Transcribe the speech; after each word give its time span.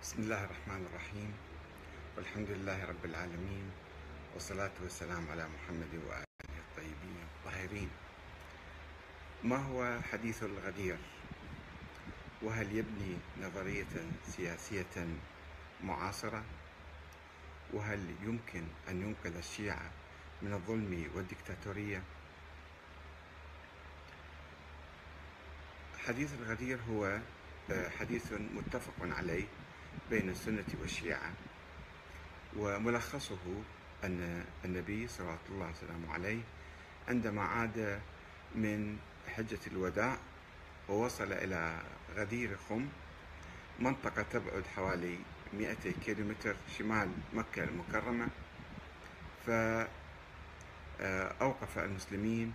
بسم 0.00 0.22
الله 0.22 0.44
الرحمن 0.44 0.86
الرحيم. 0.88 1.30
والحمد 2.16 2.50
لله 2.50 2.84
رب 2.84 3.04
العالمين. 3.04 3.70
والصلاة 4.34 4.72
والسلام 4.82 5.28
على 5.30 5.44
محمد 5.44 5.92
وآله 6.08 6.56
الطيبين 6.56 7.16
الطاهرين. 7.28 7.90
ما 9.44 9.56
هو 9.56 10.00
حديث 10.12 10.42
الغدير؟ 10.42 10.96
وهل 12.42 12.76
يبني 12.76 13.16
نظرية 13.44 13.94
سياسية 14.24 14.96
معاصرة؟ 15.84 16.44
وهل 17.72 18.00
يمكن 18.22 18.64
أن 18.88 19.02
ينقذ 19.02 19.36
الشيعة 19.36 19.90
من 20.42 20.52
الظلم 20.52 21.10
والدكتاتورية؟ 21.14 22.02
حديث 26.06 26.30
الغدير 26.40 26.78
هو 26.90 27.20
آه، 27.70 27.88
حديث 27.88 28.32
متفق 28.32 28.96
عليه. 29.00 29.46
بين 30.10 30.28
السنة 30.28 30.64
والشيعة 30.80 31.32
وملخصه 32.56 33.38
أن 34.04 34.44
النبي 34.64 35.08
صلى 35.08 35.36
الله 35.50 35.64
عليه 35.64 35.74
وسلم 35.76 36.06
عليه 36.10 36.40
عندما 37.08 37.42
عاد 37.42 38.00
من 38.54 38.98
حجة 39.28 39.58
الوداع 39.66 40.16
ووصل 40.88 41.32
إلى 41.32 41.80
غدير 42.16 42.56
خم 42.68 42.86
منطقة 43.78 44.22
تبعد 44.22 44.64
حوالي 44.76 45.18
200 45.54 45.90
كيلومتر 46.04 46.56
شمال 46.78 47.10
مكة 47.34 47.64
المكرمة 47.64 48.28
فأوقف 49.46 49.88
المسلمين 51.78 52.52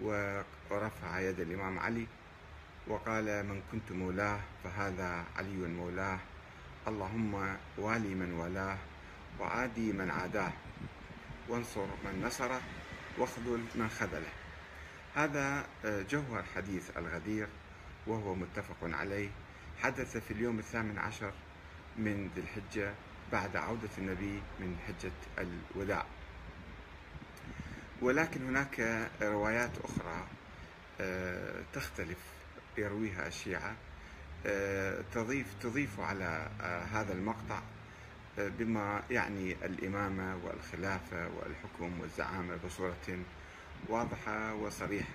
ورفع 0.00 1.20
يد 1.20 1.40
الإمام 1.40 1.78
علي 1.78 2.06
وقال 2.86 3.46
من 3.46 3.62
كنت 3.72 3.92
مولاه 3.92 4.40
فهذا 4.64 5.24
علي 5.36 5.56
مولاه. 5.56 6.18
اللهم 6.88 7.56
والي 7.78 8.14
من 8.14 8.32
والاه 8.32 8.78
وعادي 9.40 9.92
من 9.92 10.10
عاداه. 10.10 10.52
وانصر 11.48 11.86
من 11.86 12.22
نصره 12.26 12.60
واخذل 13.18 13.64
من 13.74 13.88
خذله. 13.88 14.32
هذا 15.14 15.66
آه، 15.84 16.02
جوهر 16.02 16.44
حديث 16.56 16.96
الغدير 16.96 17.48
وهو 18.06 18.34
متفق 18.34 18.76
عليه. 18.82 19.28
حدث 19.82 20.16
في 20.16 20.30
اليوم 20.30 20.58
الثامن 20.58 20.98
عشر 20.98 21.32
من 21.96 22.30
ذي 22.34 22.40
الحجة 22.40 22.94
بعد 23.32 23.56
عودة 23.56 23.88
النبي 23.98 24.42
من 24.60 24.76
حجة 24.86 25.46
الوداع. 25.74 26.06
ولكن 28.02 28.46
هناك 28.46 29.08
روايات 29.22 29.72
أخرى 29.84 30.26
آه، 31.00 31.62
تختلف 31.72 32.18
يرويها 32.78 33.26
الشيعة. 33.26 33.76
تضيف 35.14 35.46
تضيف 35.62 36.00
على 36.00 36.48
آه، 36.60 36.82
هذا 36.82 37.12
المقطع 37.12 37.60
آه، 38.38 38.48
بما 38.58 39.02
يعني 39.10 39.52
الإمامة 39.52 40.36
والخلافة 40.44 41.28
والحكم 41.28 42.00
والزعامة 42.00 42.56
بصورة 42.66 43.18
واضحة 43.88 44.54
وصريحة. 44.54 45.14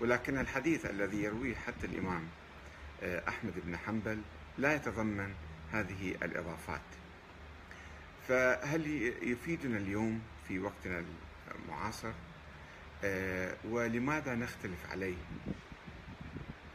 ولكن 0.00 0.38
الحديث 0.38 0.86
الذي 0.86 1.22
يرويه 1.22 1.54
حتى 1.54 1.86
الإمام 1.86 2.28
أحمد 3.02 3.52
بن 3.66 3.76
حنبل 3.76 4.20
لا 4.58 4.74
يتضمن 4.74 5.34
هذه 5.72 6.14
الإضافات. 6.22 6.80
فهل 8.28 9.12
يفيدنا 9.22 9.78
اليوم 9.78 10.22
في 10.48 10.58
وقتنا 10.58 11.04
المعاصر؟ 11.54 12.12
ولماذا 13.64 14.34
نختلف 14.34 14.90
عليه؟ 14.90 15.16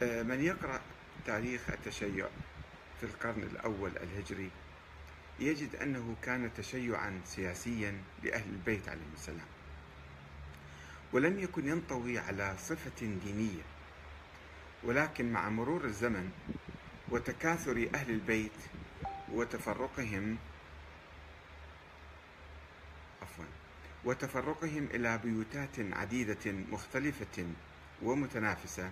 من 0.02 0.40
يقرأ 0.40 0.80
تاريخ 1.26 1.60
التشيع 1.70 2.28
في 3.00 3.06
القرن 3.06 3.42
الأول 3.42 3.90
الهجري 3.96 4.50
يجد 5.40 5.76
أنه 5.76 6.16
كان 6.22 6.50
تشيعا 6.56 7.20
سياسيا 7.24 8.02
لأهل 8.22 8.50
البيت 8.50 8.88
عليهم 8.88 9.12
السلام. 9.14 9.46
ولم 11.12 11.38
يكن 11.38 11.68
ينطوي 11.68 12.18
على 12.18 12.54
صفة 12.58 13.06
دينية 13.24 13.62
ولكن 14.82 15.32
مع 15.32 15.48
مرور 15.48 15.84
الزمن 15.84 16.30
وتكاثر 17.08 17.88
أهل 17.94 18.10
البيت 18.10 18.52
وتفرقهم 19.32 20.38
عفوا 23.22 23.44
وتفرقهم 24.04 24.88
إلى 24.94 25.18
بيوتات 25.18 25.80
عديدة 25.92 26.52
مختلفة 26.72 27.46
ومتنافسة 28.02 28.90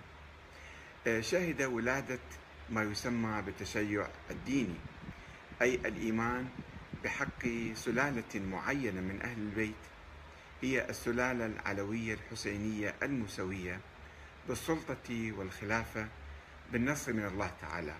شهد 1.07 1.61
ولادة 1.61 2.19
ما 2.69 2.83
يسمى 2.83 3.41
بالتشيع 3.41 4.07
الديني 4.31 4.75
أي 5.61 5.75
الإيمان 5.75 6.49
بحق 7.03 7.47
سلالة 7.73 8.39
معينة 8.51 9.01
من 9.01 9.19
أهل 9.23 9.37
البيت 9.37 9.75
هي 10.61 10.89
السلالة 10.89 11.45
العلوية 11.45 12.13
الحسينية 12.13 12.95
المسوية 13.03 13.79
بالسلطة 14.47 15.31
والخلافة 15.37 16.07
بالنصر 16.71 17.13
من 17.13 17.25
الله 17.25 17.51
تعالى 17.61 17.95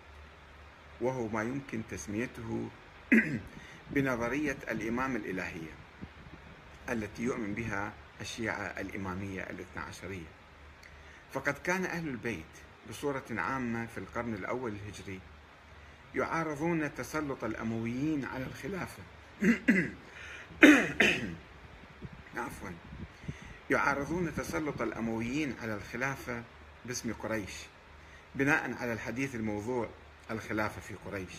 وهو 1.01 1.27
ما 1.27 1.43
يمكن 1.43 1.81
تسميته 1.91 2.69
بنظرية 3.91 4.57
الإمام 4.71 5.15
الإلهية 5.15 5.71
التي 6.89 7.23
يؤمن 7.23 7.53
بها 7.53 7.93
الشيعة 8.21 8.61
الإمامية 8.61 9.41
الاثنى 9.41 9.83
عشرية. 9.83 10.27
فقد 11.33 11.53
كان 11.53 11.85
أهل 11.85 12.07
البيت 12.07 12.68
بصورة 12.89 13.23
عامة 13.31 13.85
في 13.85 13.97
القرن 13.97 14.33
الأول 14.33 14.71
الهجري 14.71 15.19
يعارضون 16.15 16.95
تسلط 16.95 17.43
الأمويين 17.43 18.25
على 18.25 18.43
الخلافة. 18.45 19.03
عفوا. 22.37 22.69
يعارضون 23.69 24.35
تسلط 24.35 24.81
الأمويين 24.81 25.55
على 25.61 25.75
الخلافة 25.75 26.43
باسم 26.85 27.13
قريش 27.13 27.53
بناء 28.35 28.73
على 28.73 28.93
الحديث 28.93 29.35
الموضوع 29.35 29.89
الخلافة 30.31 30.81
في 30.81 30.93
قريش. 31.05 31.33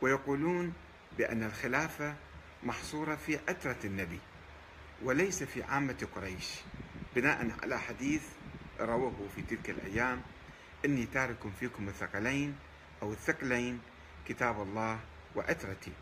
ويقولون 0.00 0.72
بأن 1.18 1.42
الخلافة 1.42 2.14
محصورة 2.62 3.14
في 3.14 3.38
أترة 3.48 3.78
النبي 3.84 4.18
وليس 5.02 5.42
في 5.42 5.62
عامة 5.62 6.08
قريش 6.14 6.48
بناء 7.16 7.50
على 7.62 7.80
حديث 7.80 8.22
رواه 8.80 9.14
في 9.36 9.42
تلك 9.42 9.70
الأيام 9.70 10.22
إني 10.84 11.06
تارك 11.06 11.38
فيكم 11.60 11.88
الثقلين 11.88 12.56
أو 13.02 13.12
الثقلين 13.12 13.80
كتاب 14.28 14.62
الله 14.62 15.00
وأترتي. 15.34 15.92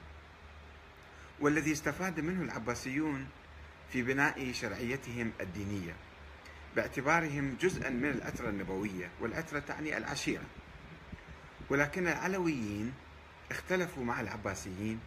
والذي 1.40 1.72
استفاد 1.72 2.20
منه 2.20 2.42
العباسيون 2.42 3.28
في 3.92 4.02
بناء 4.02 4.52
شرعيتهم 4.52 5.32
الدينية 5.40 5.94
باعتبارهم 6.76 7.56
جزءا 7.60 7.90
من 7.90 8.10
الأترة 8.10 8.48
النبوية 8.48 9.10
والأترة 9.20 9.58
تعني 9.58 9.96
العشيرة. 9.96 10.44
ولكن 11.70 12.08
العلويين 12.08 12.92
اختلفوا 13.50 14.04
مع 14.04 14.20
العباسيين 14.20 15.00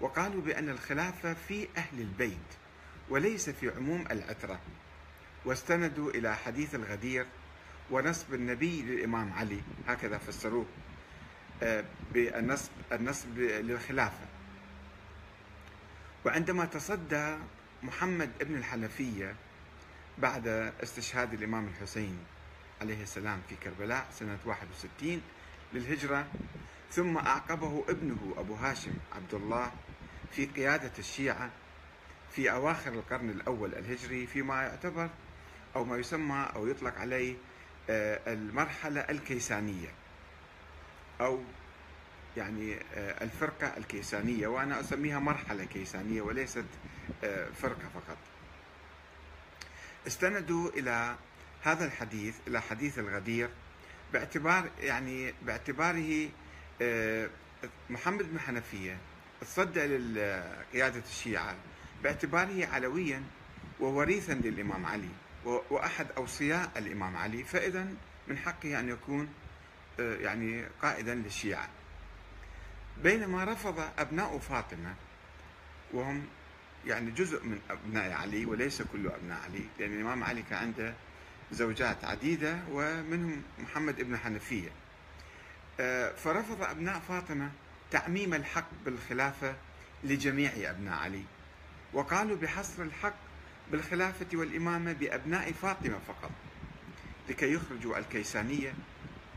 وقالوا 0.00 0.42
بأن 0.42 0.68
الخلافة 0.68 1.34
في 1.48 1.68
أهل 1.76 2.00
البيت 2.00 2.38
وليس 3.10 3.50
في 3.50 3.68
عموم 3.68 4.00
الأترة 4.00 4.60
واستندوا 5.44 6.10
إلى 6.10 6.36
حديث 6.36 6.74
الغدير 6.74 7.26
ونصب 7.90 8.34
النبي 8.34 8.82
للإمام 8.82 9.32
علي. 9.32 9.60
هكذا 9.88 10.18
فسروه 10.18 10.66
آه، 11.62 11.84
بالنصب 12.14 12.70
النصب 12.92 13.38
للخلافة. 13.38 14.26
وعندما 16.24 16.64
تصدى 16.64 17.36
محمد 17.82 18.30
ابن 18.40 18.54
الحنفية 18.56 19.34
بعد 20.18 20.46
استشهاد 20.82 21.32
الإمام 21.32 21.66
الحسين 21.66 22.18
عليه 22.80 23.02
السلام 23.02 23.40
في 23.48 23.56
كربلاء 23.56 24.06
سنة 24.12 24.38
61 24.46 25.22
للهجرة 25.72 26.26
ثم 26.90 27.16
أعقبه 27.16 27.84
ابنه 27.88 28.34
أبو 28.36 28.54
هاشم 28.54 28.92
عبد 29.16 29.34
الله 29.34 29.72
في 30.32 30.46
قيادة 30.46 30.92
الشيعة 30.98 31.50
في 32.32 32.52
أواخر 32.52 32.92
القرن 32.92 33.30
الأول 33.30 33.74
الهجري 33.74 34.26
فيما 34.26 34.62
يعتبر 34.62 35.10
أو 35.76 35.84
ما 35.84 35.96
يسمى 35.96 36.48
أو 36.56 36.66
يطلق 36.66 36.98
عليه 36.98 37.34
المرحلة 37.88 39.00
الكيسانية. 39.00 39.88
أو 41.20 41.42
يعني 42.36 42.76
آه، 42.94 43.24
الفرقة 43.24 43.76
الكيسانية 43.76 44.46
وأنا 44.46 44.80
أسميها 44.80 45.18
مرحلة 45.18 45.64
كيسانية 45.64 46.22
وليست 46.22 46.64
آه، 47.24 47.48
فرقة 47.62 47.88
فقط. 47.94 48.16
استندوا 50.06 50.70
إلى 50.70 51.16
هذا 51.62 51.84
الحديث 51.84 52.34
إلى 52.46 52.62
حديث 52.62 52.98
الغدير 52.98 53.48
باعتبار 54.12 54.70
يعني 54.80 55.34
باعتباره 55.42 56.28
محمد 57.90 58.32
بن 58.32 58.40
حنفية 58.40 58.98
تصدى 59.40 59.86
لقيادة 59.86 61.02
الشيعة 61.08 61.56
باعتباره 62.02 62.66
علويا 62.66 63.22
ووريثا 63.80 64.32
للإمام 64.32 64.86
علي. 64.86 65.08
وأحد 65.46 66.06
أوصياء 66.16 66.70
الإمام 66.76 67.16
علي 67.16 67.44
فإذا 67.44 67.86
من 68.28 68.38
حقه 68.38 68.80
أن 68.80 68.88
يكون 68.88 69.28
آه، 70.00 70.14
يعني 70.16 70.64
قائدا 70.82 71.14
للشيعة. 71.14 71.68
بينما 73.02 73.44
رفض 73.44 73.84
أبناء 73.98 74.38
فاطمة 74.38 74.94
وهم 75.92 76.26
يعني 76.86 77.10
جزء 77.10 77.44
من 77.44 77.60
أبناء 77.70 78.12
علي 78.12 78.46
وليس 78.46 78.82
كل 78.82 79.06
أبناء 79.06 79.40
علي 79.44 79.64
لأن 79.78 79.92
الإمام 79.92 80.24
علي 80.24 80.42
كان 80.42 80.58
عنده 80.58 80.94
زوجات 81.52 82.04
عديدة 82.04 82.58
ومنهم 82.70 83.42
محمد 83.58 84.00
ابن 84.00 84.16
حنفية. 84.16 84.70
آه، 85.80 86.12
فرفض 86.12 86.62
أبناء 86.62 87.00
فاطمة 87.00 87.50
تعميم 87.90 88.34
الحق 88.34 88.68
بالخلافة 88.84 89.54
لجميع 90.04 90.50
أبناء 90.56 90.94
علي. 90.98 91.24
وقالوا 91.92 92.36
بحصر 92.36 92.82
الحق 92.82 93.25
بالخلافة 93.72 94.26
والإمامة 94.34 94.92
بأبناء 94.92 95.52
فاطمة 95.52 95.98
فقط 96.08 96.30
لكي 97.28 97.52
يخرجوا 97.52 97.98
الكيسانية 97.98 98.74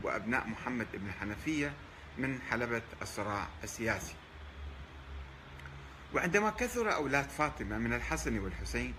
وأبناء 0.02 0.46
محمد 0.46 0.86
بن 0.94 1.12
حنفية 1.20 1.72
من 2.18 2.40
حلبة 2.50 2.82
الصراع 3.02 3.48
السياسي. 3.64 4.14
وعندما 6.14 6.50
كثر 6.50 6.94
أولاد 6.94 7.28
فاطمة 7.28 7.78
من 7.78 7.92
الحسن 7.92 8.38
والحسين 8.38 8.94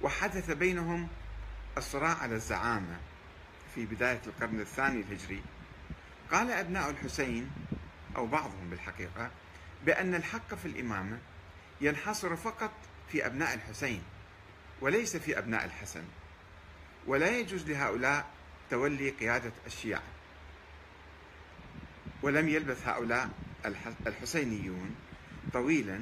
وحدث 0.00 0.50
بينهم 0.50 1.08
الصراع 1.76 2.14
على 2.18 2.34
الزعامة 2.34 2.96
في 3.74 3.86
بداية 3.86 4.20
القرن 4.26 4.60
الثاني 4.60 5.00
الهجري 5.00 5.42
قال 6.32 6.50
أبناء 6.50 6.90
الحسين 6.90 7.50
أو 8.16 8.26
بعضهم 8.26 8.70
بالحقيقة 8.70 9.30
بأن 9.86 10.14
الحق 10.14 10.54
في 10.54 10.66
الإمامة 10.66 11.18
ينحصر 11.80 12.36
فقط 12.36 12.72
في 13.12 13.26
أبناء 13.26 13.54
الحسين. 13.54 14.02
وليس 14.80 15.16
في 15.16 15.38
أبناء 15.38 15.64
الحسن 15.64 16.04
ولا 17.06 17.38
يجوز 17.38 17.70
لهؤلاء 17.70 18.26
تولي 18.70 19.10
قيادة 19.10 19.52
الشيعة. 19.66 20.02
ولم 22.22 22.48
يلبث 22.48 22.88
هؤلاء 22.88 23.30
الحسينيون 24.06 24.96
طويلا 25.52 26.00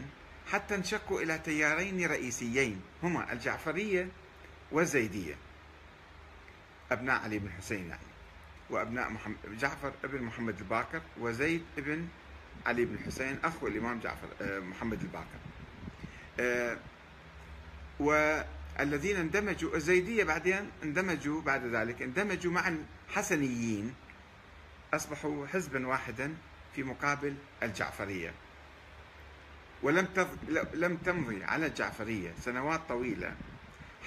حتى 0.53 0.75
انشقوا 0.75 1.21
إلى 1.21 1.39
تيارين 1.39 2.07
رئيسيين 2.07 2.83
هما 3.03 3.33
الجعفرية 3.33 4.09
والزيدية. 4.73 5.35
أبناء 6.93 7.21
علي 7.21 7.39
بن 7.39 7.47
الحسين 7.47 7.89
يعني 7.89 8.01
وأبناء 8.71 9.11
محمد 9.11 9.37
جعفر 9.59 9.93
ابن 10.05 10.23
محمد 10.23 10.59
الباكر 10.59 11.01
وزيد 11.21 11.65
ابن 11.79 12.09
علي 12.67 12.85
بن 12.85 12.95
الحسين 12.95 13.39
أخو 13.45 13.67
الإمام 13.67 13.99
جعفر 13.99 14.29
آه، 14.43 14.59
محمد 14.59 15.01
الباكر. 15.01 15.39
آه، 16.41 16.79
والذين 18.81 19.17
اندمجوا 19.17 19.77
الزيدية 19.77 20.25
بعدين 20.25 20.71
اندمجوا 20.83 21.43
بعد 21.43 21.65
ذلك 21.65 22.03
اندمجوا 22.03 22.53
مع 22.53 22.73
الحسنيين 23.09 23.95
أصبحوا 24.95 25.47
حزبا 25.47 25.87
واحدا 25.87 26.35
في 26.75 26.83
مقابل 26.83 27.35
الجعفرية. 27.63 28.33
ولم 29.83 30.09
لم 30.75 30.97
تمضي 30.97 31.45
على 31.45 31.67
الجعفرية 31.67 32.35
سنوات 32.41 32.81
طويلة 32.89 33.35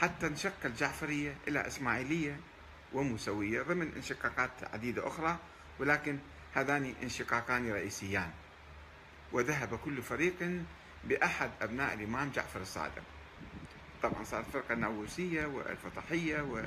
حتى 0.01 0.27
انشق 0.27 0.65
الجعفرية 0.65 1.35
إلى 1.47 1.67
إسماعيلية 1.67 2.39
وموسوية 2.93 3.61
ضمن 3.61 3.91
انشقاقات 3.95 4.51
عديدة 4.73 5.07
أخرى 5.07 5.37
ولكن 5.79 6.17
هذان 6.53 6.93
انشقاقان 7.03 7.71
رئيسيان. 7.71 8.31
وذهب 9.31 9.79
كل 9.85 10.01
فريق 10.01 10.63
بأحد 11.03 11.49
أبناء 11.61 11.93
الإمام 11.93 12.29
جعفر 12.29 12.61
الصادق. 12.61 13.03
طبعا 14.03 14.23
صارت 14.23 14.45
فرقة 14.53 14.73
الناووسية 14.73 15.45
والفطحية 15.45 16.65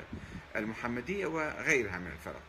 والمحمدية 0.55 1.25
وغيرها 1.25 1.97
من 1.97 2.07
الفرق. 2.11 2.41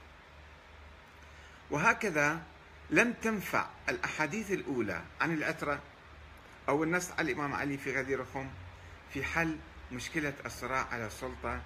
وهكذا 1.70 2.42
لم 2.90 3.12
تنفع 3.22 3.66
الأحاديث 3.88 4.50
الأولى 4.52 5.02
عن 5.20 5.34
العترة 5.34 5.80
أو 6.68 6.84
النص 6.84 7.10
على 7.18 7.32
الإمام 7.32 7.52
علي 7.54 7.78
في 7.78 7.98
غدير 7.98 8.24
خم 8.24 8.48
في 9.12 9.24
حل 9.24 9.56
مشكلة 9.92 10.32
الصراع 10.46 10.86
على 10.92 11.06
السلطة 11.06 11.60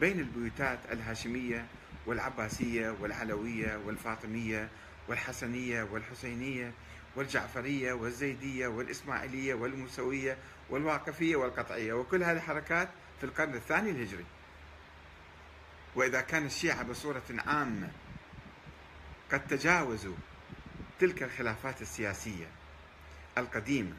بين 0.00 0.20
البيوتات 0.20 0.78
الهاشمية 0.92 1.66
والعباسية 2.06 2.96
والعلوية 3.00 3.80
والفاطمية 3.86 4.68
والحسنية 5.08 5.82
والحسينية 5.82 6.72
والجعفرية 7.16 7.92
والزيدية 7.92 8.66
والإسماعيلية 8.66 9.54
والموسوية 9.54 10.38
والواقفية 10.70 11.36
والقطعية 11.36 11.92
وكل 11.92 12.22
هذه 12.22 12.36
الحركات 12.36 12.88
في 13.20 13.26
القرن 13.26 13.54
الثاني 13.54 13.90
الهجري. 13.90 14.24
وإذا 15.94 16.20
كان 16.20 16.46
الشيعة 16.46 16.82
بصورة 16.82 17.22
عامة 17.46 17.90
قد 19.32 19.46
تجاوزوا 19.46 20.14
تلك 21.00 21.22
الخلافات 21.22 21.82
السياسية 21.82 22.46
القديمة 23.38 23.92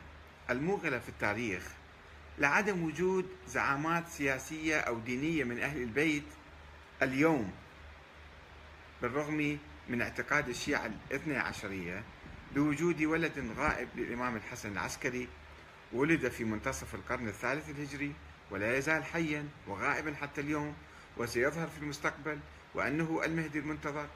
الموغلة 0.49 0.99
في 0.99 1.09
التاريخ 1.09 1.63
لعدم 2.39 2.83
وجود 2.83 3.29
زعامات 3.47 4.07
سياسية 4.07 4.79
أو 4.79 4.99
دينية 4.99 5.43
من 5.43 5.59
أهل 5.59 5.81
البيت 5.81 6.23
اليوم 7.01 7.51
بالرغم 9.01 9.57
من 9.89 10.01
اعتقاد 10.01 10.49
الشيعة 10.49 10.91
الاثني 11.11 11.37
عشرية 11.37 12.03
بوجود 12.55 13.01
ولد 13.01 13.53
غائب 13.57 13.87
للإمام 13.95 14.35
الحسن 14.35 14.71
العسكري 14.71 15.27
ولد 15.93 16.27
في 16.27 16.43
منتصف 16.43 16.95
القرن 16.95 17.27
الثالث 17.27 17.69
الهجري 17.69 18.13
ولا 18.51 18.77
يزال 18.77 19.05
حيا 19.05 19.47
وغائبا 19.67 20.15
حتى 20.15 20.41
اليوم 20.41 20.73
وسيظهر 21.17 21.67
في 21.67 21.77
المستقبل 21.77 22.39
وأنه 22.75 23.21
المهدي 23.25 23.59
المنتظر 23.59 24.07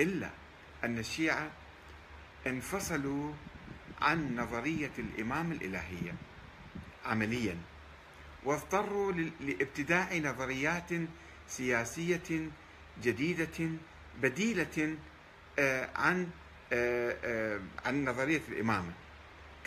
إلا 0.00 0.30
أن 0.84 0.98
الشيعة 0.98 1.50
انفصلوا 2.46 3.32
عن 4.00 4.36
نظرية 4.36 4.90
الإمام 4.98 5.52
الإلهية 5.52 6.14
عمليا 7.04 7.56
واضطروا 8.44 9.12
لابتداع 9.40 10.16
نظريات 10.18 10.90
سياسية 11.48 12.48
جديدة 13.02 13.70
بديلة 14.22 14.96
آه، 15.58 15.88
عن 15.96 16.30
عن 17.86 18.04
نظرية 18.04 18.42
الإمامة. 18.48 18.92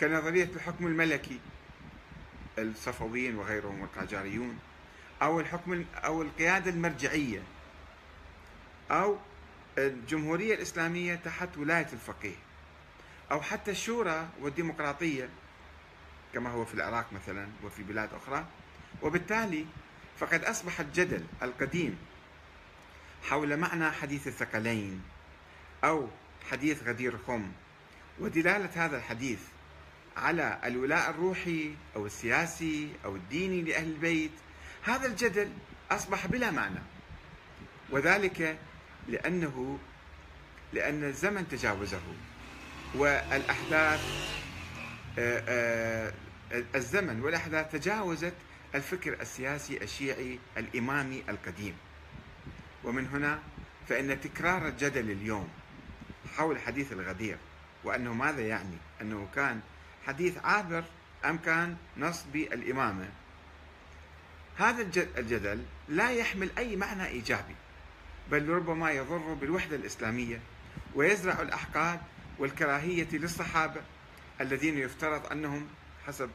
كنظرية 0.00 0.44
الحكم 0.56 0.86
الملكي 0.86 1.40
الصفويين 2.58 3.36
وغيرهم 3.36 3.80
والقاجاريون 3.80 4.58
أو 5.22 5.40
الحكم 5.40 5.84
أو 5.94 6.22
القيادة 6.22 6.70
المرجعية 6.70 7.42
أو 8.90 9.16
الجمهورية 9.78 10.54
الإسلامية 10.54 11.14
تحت 11.14 11.58
ولاية 11.58 11.88
الفقيه 11.92 12.36
أو 13.30 13.40
حتى 13.40 13.70
الشورى 13.70 14.28
والديمقراطية 14.40 15.28
كما 16.34 16.50
هو 16.50 16.64
في 16.64 16.74
العراق 16.74 17.12
مثلا 17.12 17.48
وفي 17.64 17.82
بلاد 17.82 18.08
أخرى. 18.14 18.46
وبالتالي 19.02 19.66
فقد 20.18 20.44
أصبح 20.44 20.80
الجدل 20.80 21.24
القديم 21.42 21.98
حول 23.22 23.56
معنى 23.56 23.90
حديث 23.90 24.26
الثقلين 24.26 25.02
أو 25.84 26.08
حديث 26.50 26.82
غدير 26.82 27.18
خم. 27.26 27.52
ودلالة 28.20 28.70
هذا 28.74 28.96
الحديث 28.96 29.38
على 30.16 30.58
الولاء 30.64 31.10
الروحي 31.10 31.74
أو 31.96 32.06
السياسي 32.06 32.88
أو 33.04 33.16
الديني 33.16 33.62
لأهل 33.62 33.88
البيت 33.88 34.30
هذا 34.82 35.06
الجدل 35.06 35.50
أصبح 35.90 36.26
بلا 36.26 36.50
معنى. 36.50 36.80
وذلك 37.90 38.58
لأنه 39.08 39.78
لأن 40.72 41.04
الزمن 41.04 41.48
تجاوزه. 41.48 42.02
والأحداث 42.94 44.00
آه، 45.18 45.42
آه، 45.48 46.12
الزمن 46.74 47.20
والأحداث 47.20 47.72
تجاوزت 47.72 48.34
الفكر 48.74 49.20
السياسي 49.20 49.82
الشيعي 49.82 50.38
الإمامي 50.56 51.22
القديم. 51.28 51.74
ومن 52.84 53.06
هنا 53.06 53.38
فإن 53.88 54.20
تكرار 54.20 54.68
الجدل 54.68 55.10
اليوم 55.10 55.48
حول 56.36 56.60
حديث 56.60 56.92
الغدير 56.92 57.36
وأنه 57.84 58.14
ماذا 58.14 58.40
يعني؟ 58.40 58.76
أنه 59.00 59.28
كان 59.34 59.60
حديث 60.06 60.38
عابر 60.44 60.84
أم 61.24 61.38
كان 61.38 61.76
نص 61.96 62.24
بالإمامة. 62.32 63.08
هذا 64.58 64.82
الجدل 65.18 65.64
لا 65.88 66.10
يحمل 66.10 66.50
أي 66.58 66.76
معنى 66.76 67.06
إيجابي 67.06 67.54
بل 68.30 68.48
ربما 68.48 68.90
يضر 68.90 69.34
بالوحدة 69.34 69.76
الإسلامية 69.76 70.40
ويزرع 70.94 71.42
الأحقاد 71.42 72.00
والكراهية 72.38 73.08
للصحابة 73.12 73.80
الذين 74.40 74.78
يفترض 74.78 75.32
أنهم 75.32 75.66
حسب 76.06 76.30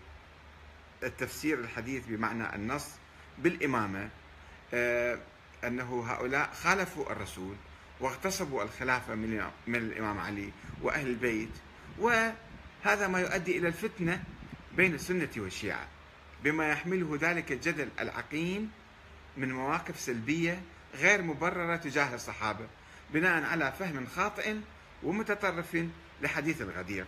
التفسير 1.04 1.60
الحديث 1.60 2.04
بمعنى 2.08 2.56
النص 2.56 2.88
بالإمامة 3.38 4.10
آه، 4.74 5.20
أنه 5.64 6.04
هؤلاء 6.08 6.54
خالفوا 6.54 7.12
الرسول 7.12 7.56
واغتصبوا 8.04 8.64
الخلافة 8.64 9.16
من 9.16 9.76
الإمام 9.76 10.20
علي 10.20 10.50
وأهل 10.82 11.08
البيت 11.08 11.50
وهذا 12.00 13.08
ما 13.08 13.20
يؤدي 13.20 13.58
إلى 13.58 13.68
الفتنة 13.68 14.24
بين 14.78 14.94
السنة 14.94 15.30
والشيعة 15.38 15.88
بما 16.44 16.70
يحمله 16.70 17.18
ذلك 17.22 17.52
الجدل 17.52 17.90
العقيم 18.00 18.72
من 19.38 19.54
مواقف 19.54 20.00
سلبية 20.00 20.62
غير 20.96 21.22
مبررة 21.22 21.76
تجاه 21.76 22.16
الصحابة 22.16 22.68
بناء 23.14 23.44
على 23.44 23.74
فهم 23.80 24.08
خاطئ 24.16 24.56
ومتطرف 25.04 25.78
لحديث 26.22 26.62
الغدير 26.62 27.06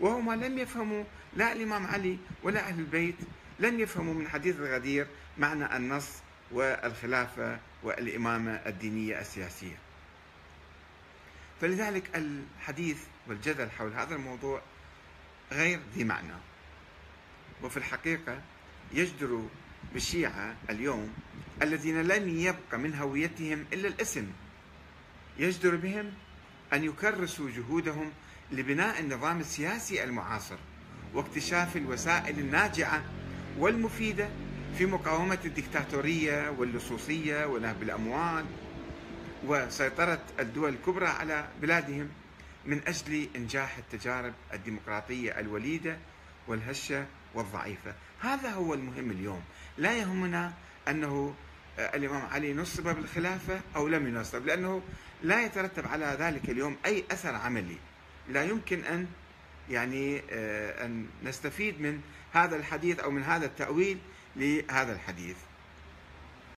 وهم 0.00 0.32
لم 0.32 0.58
يفهموا 0.58 1.04
لا 1.36 1.52
الإمام 1.52 1.86
علي 1.86 2.18
ولا 2.42 2.60
أهل 2.60 2.78
البيت 2.78 3.16
لم 3.60 3.80
يفهموا 3.80 4.14
من 4.14 4.28
حديث 4.28 4.56
الغدير 4.56 5.06
معنى 5.38 5.76
النص 5.76 6.08
والخلافة 6.52 7.58
والإمامة 7.82 8.52
الدينية 8.52 9.20
السياسية. 9.20 9.85
فلذلك 11.60 12.10
الحديث 12.16 12.98
والجدل 13.26 13.70
حول 13.70 13.92
هذا 13.92 14.14
الموضوع 14.14 14.62
غير 15.52 15.80
ذي 15.94 16.04
معنى. 16.04 16.34
وفي 17.62 17.76
الحقيقة 17.76 18.40
يجدر 18.92 19.42
بالشيعة 19.94 20.56
اليوم 20.70 21.14
الذين 21.62 22.02
لم 22.02 22.28
يبق 22.38 22.74
من 22.74 22.94
هويتهم 22.94 23.64
إلا 23.72 23.88
الاسم 23.88 24.26
يجدر 25.38 25.76
بهم 25.76 26.12
أن 26.72 26.84
يكرسوا 26.84 27.50
جهودهم 27.50 28.12
لبناء 28.52 29.00
النظام 29.00 29.40
السياسي 29.40 30.04
المعاصر 30.04 30.56
واكتشاف 31.14 31.76
الوسائل 31.76 32.38
الناجعة 32.38 33.04
والمفيدة 33.58 34.28
في 34.78 34.86
مقاومة 34.86 35.38
الدكتاتورية 35.44 36.50
واللصوصية 36.50 37.46
ونهب 37.46 37.82
الأموال. 37.82 38.44
وسيطرة 39.46 40.22
الدول 40.40 40.68
الكبرى 40.68 41.06
على 41.06 41.48
بلادهم 41.62 42.08
من 42.66 42.80
أجل 42.86 43.28
إنجاح 43.36 43.78
التجارب 43.78 44.32
الديمقراطية 44.52 45.40
الوليدة 45.40 45.96
والهشة 46.46 47.06
والضعيفة. 47.34 47.94
هذا 48.20 48.50
هو 48.50 48.74
المهم 48.74 49.10
اليوم. 49.10 49.42
لا 49.78 49.92
يهمنا 49.92 50.52
أنه 50.88 51.34
الإمام 51.78 52.26
علي 52.26 52.54
نصب 52.54 52.82
بالخلافة 52.82 53.60
أو 53.76 53.88
لم 53.88 54.06
ينصب 54.06 54.46
لأنه 54.46 54.82
لا 55.22 55.44
يترتب 55.44 55.88
على 55.88 56.16
ذلك 56.20 56.50
اليوم 56.50 56.76
أي 56.86 57.04
أثر 57.10 57.34
عملي. 57.34 57.76
لا 58.28 58.44
يمكن 58.44 58.84
أن 58.84 59.06
يعني 59.70 60.22
آه، 60.30 60.84
أن 60.84 61.06
نستفيد 61.24 61.80
من 61.80 62.00
هذا 62.32 62.56
الحديث 62.56 63.00
أو 63.00 63.10
من 63.10 63.22
هذا 63.22 63.46
التأويل 63.46 63.98
لهذا 64.36 64.92
الحديث. 64.92 65.36